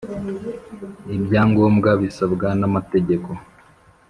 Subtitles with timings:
[1.15, 3.29] Ibyangombwa bisabwa n amategeko